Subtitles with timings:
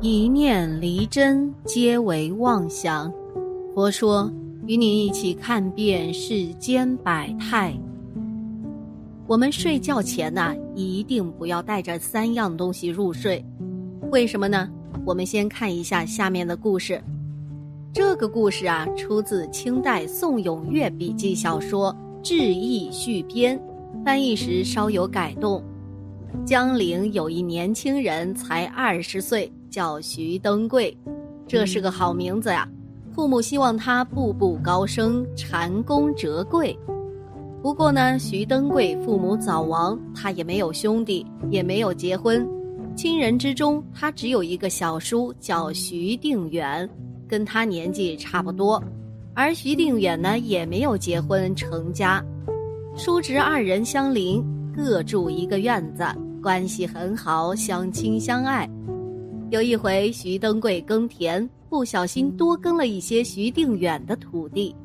[0.00, 3.12] 一念离真，皆为妄想。
[3.74, 4.32] 佛说，
[4.64, 7.76] 与你一起看遍世间百态。
[9.26, 13.44] 我们睡觉前呢，一定不要带着三样东西入睡。
[14.12, 14.70] 为什么呢？
[15.04, 17.02] 我们先看一下下面的故事。
[17.92, 21.92] 这个故事啊，出自清代宋永岳笔记小说
[22.22, 23.58] 《志异续编》，
[24.04, 25.60] 翻译时稍有改动。
[26.46, 29.50] 江陵有一年轻人，才二十岁。
[29.70, 30.96] 叫徐登贵，
[31.46, 32.68] 这是个好名字呀。
[33.12, 36.76] 父母希望他步步高升，蟾宫折桂。
[37.60, 42.46] 不过呢，徐登贵父母早亡，他也没有兄弟，也没有结婚。
[42.94, 46.88] 亲人之中，他只有一个小叔，叫徐定远，
[47.26, 48.82] 跟他年纪差不多。
[49.34, 52.24] 而徐定远呢，也没有结婚成家。
[52.96, 54.44] 叔侄二人相邻，
[54.76, 56.04] 各住一个院子，
[56.42, 58.68] 关系很好，相亲相爱。
[59.50, 64.76] 有一回，徐登贵耕田，不小心多耕了一些徐定远的土地。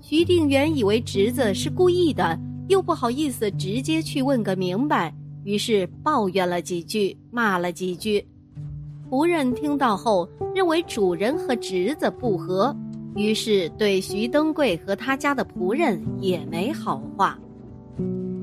[0.00, 2.38] 徐定远以为侄子是故意的，
[2.68, 8.24] 又不好意思直接去问个明白，于是抱怨了几句，骂了几句。
[9.10, 12.74] 仆人听到后，认为主人和侄子不和，
[13.16, 17.36] 于是对徐登贵和他家的仆人也没好话。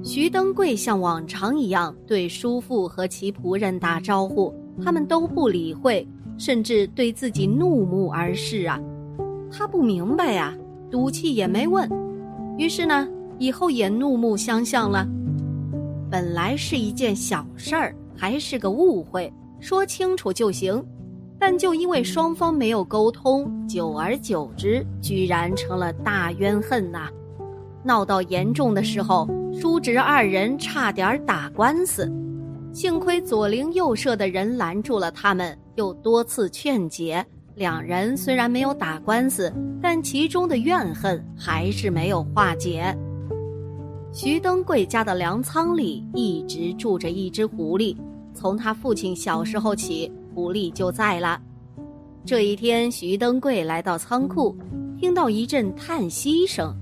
[0.04, 4.54] 徐登贵像往常一样对叔父和其仆人打招呼。
[4.84, 8.80] 他们都不理会，甚至对自己怒目而视啊！
[9.52, 10.56] 他不明白呀，
[10.90, 11.90] 赌气也没问。
[12.58, 13.08] 于是呢，
[13.38, 15.08] 以后也怒目相向了。
[16.10, 20.84] 本来是一件小事儿，还是个误会，说清楚就行。
[21.42, 27.08] 但就因为双方没有沟通，久而久之，居然成了大冤恨呐！
[27.82, 32.12] 闹到严重的时候，叔侄二人差点打官司。
[32.72, 37.26] 幸亏左邻右舍的人拦住了他们，又多次劝解，
[37.56, 42.96] 两人虽然没有打官司，但其中的怨恨还是没有化解。
[44.14, 47.96] 徐登贵家的粮仓里一直住着一只狐狸，
[48.34, 51.42] 从他父亲小时候起，狐狸就在了。
[52.26, 54.56] 这一天，徐登贵来到仓库，
[55.00, 56.74] 听到一阵叹息声，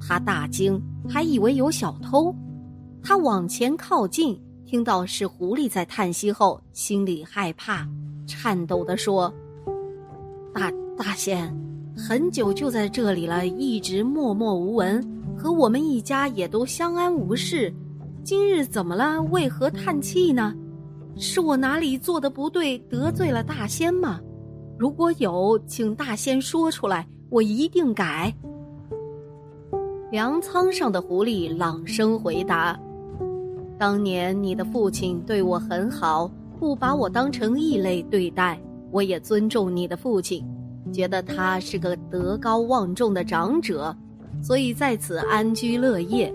[0.00, 2.34] 他大惊，还以为有小偷，
[3.02, 4.38] 他往前靠近。
[4.68, 7.88] 听到是狐狸在叹息后，心里害怕，
[8.26, 9.32] 颤抖地说
[10.52, 11.50] ：“大大仙，
[11.96, 15.02] 很久就在这里了，一直默默无闻，
[15.38, 17.72] 和我们一家也都相安无事。
[18.22, 19.22] 今日怎么了？
[19.30, 20.54] 为何叹气呢？
[21.16, 24.20] 是我哪里做的不对，得罪了大仙吗？
[24.78, 28.30] 如果有，请大仙说出来，我一定改。”
[30.12, 32.78] 粮仓上的狐狸朗声回答。
[33.78, 36.28] 当年你的父亲对我很好，
[36.58, 40.44] 不把我当成异类对待，我也尊重你的父亲，
[40.92, 43.94] 觉得他是个德高望重的长者，
[44.42, 46.34] 所以在此安居乐业。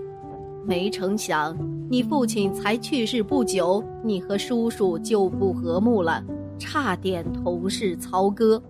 [0.66, 1.54] 没成想，
[1.90, 6.24] 你父亲才去世不久，你和叔叔就不和睦了，
[6.58, 8.60] 差点同室操戈。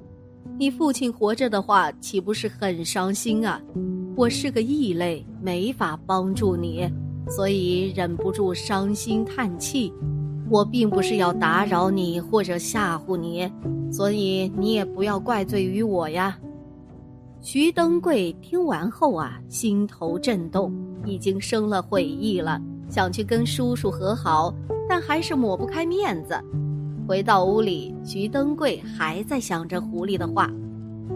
[0.59, 3.63] 你父亲活着的话，岂不是很伤心啊？
[4.17, 6.93] 我是个异类，没法帮助你。
[7.29, 9.93] 所以忍不住伤心叹气，
[10.51, 13.51] 我并不是要打扰你或者吓唬你，
[13.91, 16.39] 所以你也不要怪罪于我呀。
[17.41, 20.73] 徐登贵听完后啊，心头震动，
[21.05, 24.55] 已经生了悔意了，想去跟叔叔和好，
[24.89, 26.35] 但还是抹不开面子。
[27.07, 30.51] 回到屋里，徐登贵还在想着狐狸的话，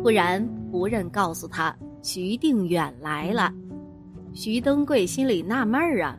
[0.02, 3.50] 突然仆人告诉他，徐定远来了。
[4.32, 6.16] 徐登贵心里纳闷儿啊，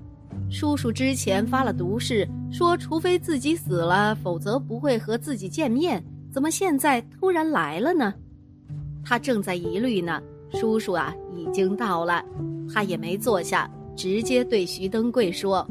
[0.49, 6.03] 叔叔之前发了毒誓，说除非自己死了，否则不会和自己见面。
[6.31, 8.13] 怎么现在突然来了呢？
[9.03, 10.21] 他正在疑虑呢，
[10.51, 12.23] 叔叔啊已经到了，
[12.71, 15.65] 他也没坐下，直接对徐登贵说：“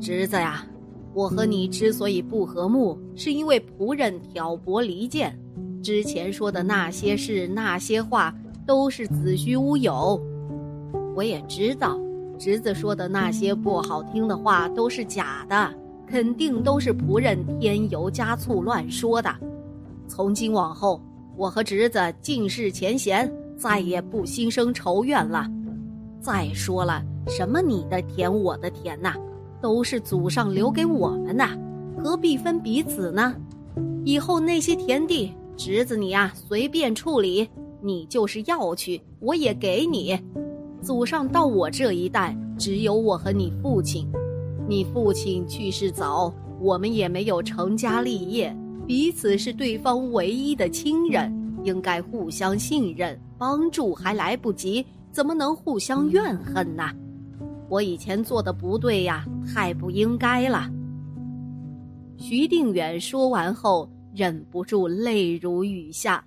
[0.00, 0.66] 侄子呀，
[1.14, 5.34] 我和你之所以不和睦，是因为仆人挑拨离间，
[5.82, 8.34] 之前说的那些事、那些话，
[8.66, 10.20] 都是子虚乌有。”
[11.18, 11.98] 我也知道，
[12.38, 15.74] 侄子说的那些不好听的话都是假的，
[16.06, 19.28] 肯定都是仆人添油加醋乱说的。
[20.06, 21.02] 从今往后，
[21.36, 25.44] 我和侄子尽释前嫌，再也不心生仇怨了。
[26.20, 29.16] 再说了，什么你的田我的田呐，
[29.60, 31.44] 都是祖上留给我们的，
[32.00, 33.34] 何必分彼此呢？
[34.04, 37.50] 以后那些田地，侄子你呀随便处理，
[37.82, 40.16] 你就是要去，我也给你。
[40.88, 44.10] 祖上到我这一代，只有我和你父亲。
[44.66, 46.32] 你父亲去世早，
[46.62, 48.56] 我们也没有成家立业，
[48.86, 51.30] 彼此是对方唯一的亲人，
[51.62, 54.82] 应该互相信任，帮助还来不及，
[55.12, 56.84] 怎么能互相怨恨呢？
[57.68, 60.70] 我以前做的不对呀，太不应该了。
[62.16, 66.24] 徐定远说完后，忍不住泪如雨下，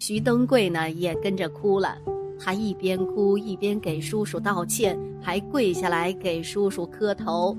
[0.00, 1.96] 徐登贵呢也跟着哭了。
[2.38, 7.56] 他一边哭一边给叔叔道歉，还跪下来给叔叔磕头。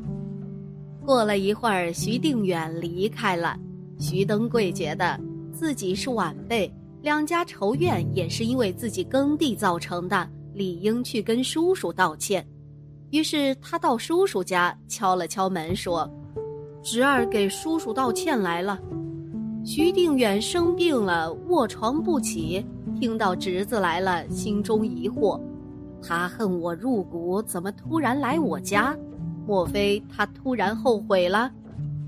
[1.06, 3.58] 过了一会儿，徐定远离开了。
[4.00, 5.20] 徐登贵觉得
[5.52, 6.72] 自己是晚辈，
[7.02, 12.46] 两家仇怨也是因为自己耕地造成的，理应去跟叔叔道歉。
[13.12, 16.10] 于是他到叔叔家敲了敲门，说
[16.82, 18.80] ：“侄儿给叔叔道歉来了。”
[19.64, 22.66] 徐定远生病了，卧床不起。
[23.04, 25.38] 听到侄子来了，心中疑惑，
[26.02, 28.98] 他恨我入骨，怎么突然来我家？
[29.46, 31.52] 莫非他突然后悔了？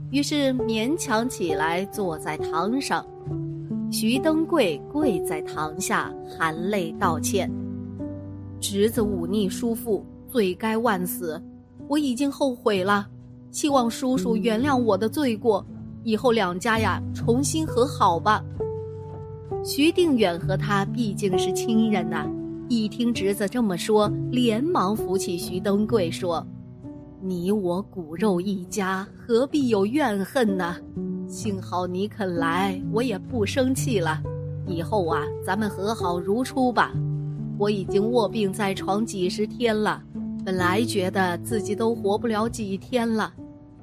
[0.09, 3.05] 于是勉强起来，坐在堂上。
[3.91, 7.51] 徐登贵跪在堂下，含泪道歉
[8.61, 11.43] ：“侄子忤逆叔父，罪该万死。
[11.89, 13.05] 我已经后悔了，
[13.51, 15.65] 希望叔叔原谅我的罪过，
[16.05, 18.41] 以后两家呀，重新和好吧。”
[19.65, 22.23] 徐定远和他毕竟是亲人呐，
[22.69, 26.45] 一听侄子这么说，连忙扶起徐登贵说
[27.19, 30.75] ：“你我骨肉一家，何必有怨恨呢？
[31.27, 34.21] 幸好你肯来，我也不生气了。
[34.67, 36.93] 以后啊，咱们和好如初吧。
[37.57, 39.99] 我已经卧病在床几十天了，
[40.45, 43.33] 本来觉得自己都活不了几天了，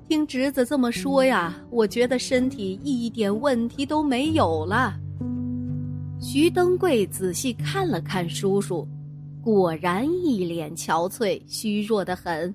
[0.08, 4.94] 听侄子这么说呀，我觉得身体一点问题都没有了。”
[6.22, 8.86] 徐登贵仔细看了看叔叔，
[9.42, 12.54] 果然一脸憔悴、虚弱的很。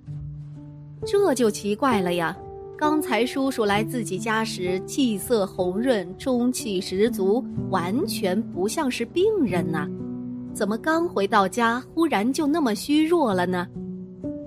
[1.06, 2.36] 这就奇怪了呀！
[2.78, 9.86] 刚才叔叔来自己家时，气色红润，中气十足，完全不像是病人呐。
[10.54, 13.68] 怎么刚回到家，忽然就那么虚弱了呢？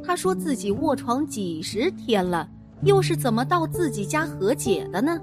[0.03, 2.49] 他说自己卧床几十天了，
[2.85, 5.21] 又是怎么到自己家和解的呢？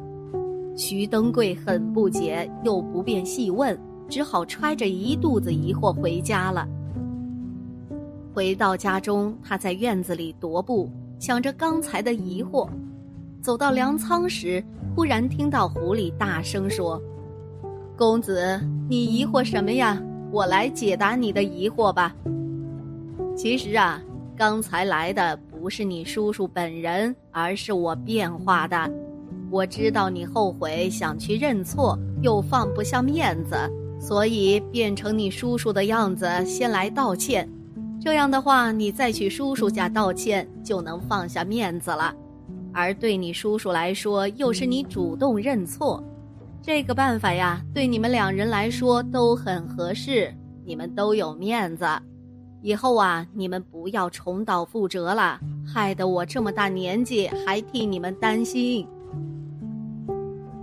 [0.78, 3.78] 徐登贵很不解，又不便细问。
[4.08, 6.66] 只好揣着一肚子疑惑回家了。
[8.34, 10.90] 回到家中，他在院子里踱步，
[11.20, 12.70] 想着刚才的疑惑。
[13.42, 14.64] 走到粮仓时，
[14.96, 17.02] 忽然听到狐狸大声说
[17.98, 20.02] ：“公子，你疑惑什么呀？
[20.32, 22.16] 我来解答你的疑惑吧。
[23.36, 24.02] 其实啊，
[24.38, 28.90] 刚才来的不是你叔叔本人，而是我变化的。
[29.50, 33.56] 我知道你后悔，想去认错，又放不下面子。”
[34.00, 37.50] 所以变成你叔叔的样子，先来道歉。
[38.00, 42.14] 这样的话，你再去叔叔家道歉，就能放下面子了。
[42.72, 46.02] 而对你叔叔来说，又是你主动认错。
[46.62, 50.32] 这个办法呀，对你们两人来说都很合适，
[50.64, 51.86] 你们都有面子。
[52.62, 58.88] 以后啊，你们不要重蹈覆辙了，害得我这么大年纪还替你们担心。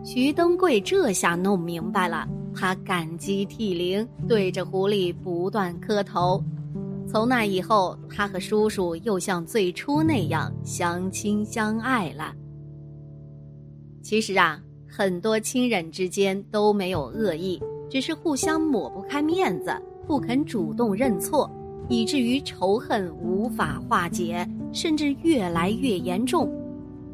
[0.04, 2.28] 徐登贵这下弄明白了。
[2.54, 6.40] 他感激涕零，对着狐狸不断磕头。
[7.08, 12.34] 从那以后，他和叔叔又像最初那样相亲相爱了。
[14.02, 19.74] 其实啊，很多亲人之间都没有恶意，只是互相抹不开面子，
[20.06, 21.50] 不肯主动认错，
[21.88, 26.48] 以至于仇恨无法化解，甚至越来越严重。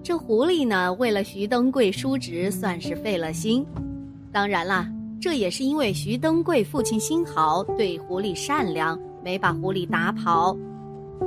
[0.02, 3.64] 这狐狸呢，为了徐登贵叔侄，算是费了心。
[4.32, 4.90] 当然啦。
[5.22, 10.56] 这也是因为徐登贵父亲心好，对狐狸善良，没把狐狸打跑。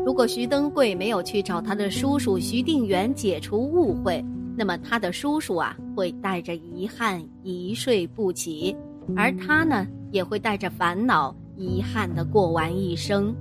[0.04, 4.26] 如果徐登贵没有去找他的叔叔徐定远解除误会，
[4.58, 8.76] 那么他的叔叔啊会带着遗憾一睡不起，
[9.16, 13.32] 而他呢也会带着烦恼遗憾的过完一生。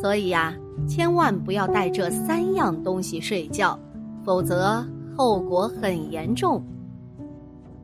[0.00, 0.56] 所以呀，
[0.88, 3.78] 千万不要带这三样东西睡觉，
[4.26, 4.84] 否则
[5.16, 6.60] 后果很严重。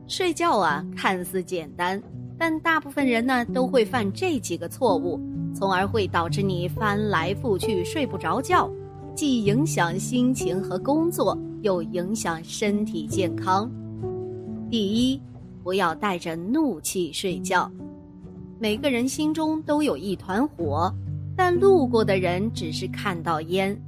[0.07, 2.03] 睡觉啊，看似简单，
[2.37, 5.17] 但大部分人呢都会犯这几个错误，
[5.55, 8.69] 从而会导致你翻来覆去睡不着觉，
[9.15, 13.71] 既影响心情和工作，又影响身体健康。
[14.69, 15.21] 第一，
[15.63, 17.71] 不要带着怒气睡觉。
[18.59, 20.93] 每个人心中都有一团火，
[21.37, 23.81] 但路过的人只是看到烟。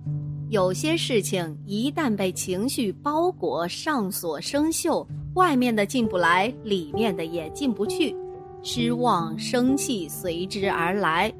[0.50, 5.06] 有些事情一旦被情绪包裹、上锁、生锈。
[5.34, 8.16] 外面的进不来，里面的也进不去，
[8.64, 11.34] 失望、生气随之而来。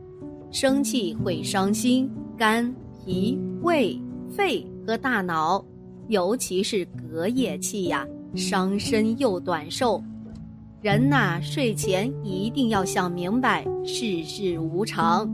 [0.52, 2.74] 生气会伤心、肝、
[3.06, 3.98] 脾、胃、
[4.30, 5.64] 肺和大脑，
[6.10, 8.06] 尤其是隔夜气呀。
[8.36, 10.04] 伤身又短寿。
[10.82, 15.26] 人呐，睡前一定要想明白世事无常，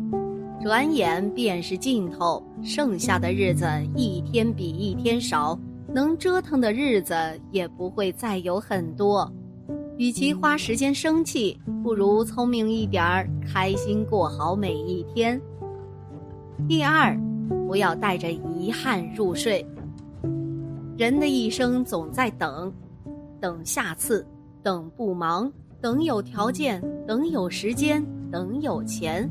[0.62, 3.66] 转眼便是尽头，剩下的日子
[3.96, 7.16] 一天比一天少，能折腾的日子
[7.50, 9.30] 也不会再有很多。
[9.98, 15.42] 与其花时间生气，不如聪明一点儿，开心过好每一天。
[16.68, 17.20] 第二，
[17.68, 19.66] 不要带着遗憾入睡。
[20.96, 22.72] 人的一生总在等，
[23.40, 24.26] 等下次。
[24.64, 25.52] 等不忙，
[25.82, 29.28] 等有条件，等有时间，等有钱，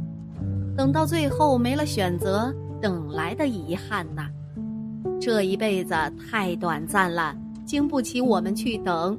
[0.80, 4.30] 等到最后没了选择，等来的遗憾呐！
[5.20, 9.14] 这一辈子太短暂了，经不起我们去等。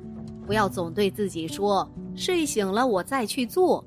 [0.48, 1.88] 不要总对自己说
[2.18, 3.86] “睡醒了我再去做”，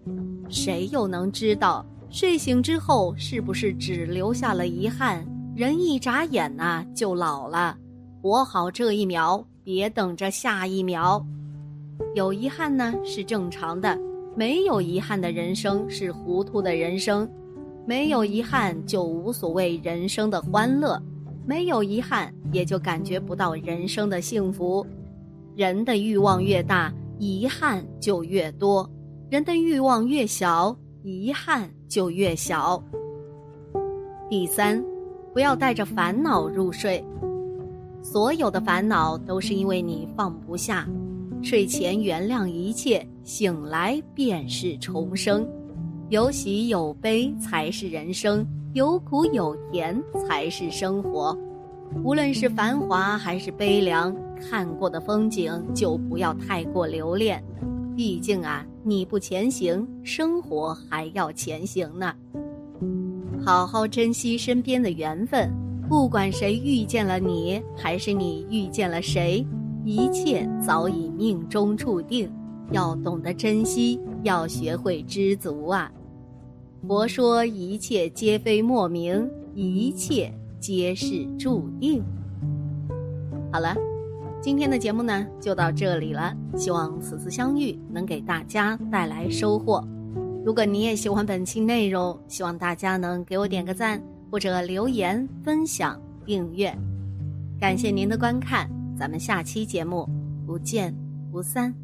[0.49, 5.26] 谁又能知道睡醒之后是不是只留下了遗憾？
[5.57, 7.76] 人一眨眼呐就老了，
[8.23, 11.26] 活好这一秒，别等着下一秒。
[12.14, 13.99] 有遗憾呢是正常的，
[14.37, 17.28] 没有遗憾的人生是糊涂的人生，
[17.87, 21.00] 没有遗憾就无所谓人生的欢乐，
[21.47, 24.87] 没有遗憾也就感觉不到人生的幸福。
[25.55, 28.88] 人的欲望越大，遗憾就越多；
[29.31, 32.83] 人的欲望越小，遗憾就越小。
[34.31, 34.83] 第三，
[35.33, 37.05] 不要带着烦恼入睡，
[38.03, 40.88] 所有的烦恼都是因为你放不下。
[41.43, 45.47] 睡前原谅一切，醒来便是重生。
[46.11, 51.37] 有喜有悲才是人生，有苦有甜才是生活。
[52.02, 57.42] 无论是繁华还是悲凉，看过的风景就不要太过留恋。
[57.96, 62.12] 毕竟啊，你不前行，生活还要前行呢。
[63.44, 65.50] 好好珍惜身边的缘分，
[65.88, 69.46] 不管谁遇见了你，还是你遇见了谁。
[69.84, 72.30] 一切早已命中注定，
[72.71, 75.90] 要懂得珍惜，要学会知足啊！
[76.87, 82.02] 佛说一切皆非莫名，一切皆是注定。
[83.52, 83.75] 好了，
[84.40, 89.83] 今天的节目呢就到这里了，希望此次相遇能给大家带来收获。
[90.44, 96.76] 如果你也喜欢本期内容，希望大家能给我点个赞，或者留言、分享、订阅。
[97.59, 98.68] 感谢您的观看。
[98.97, 100.09] 咱们下期节目
[100.47, 100.94] 不见
[101.33, 101.84] 不散。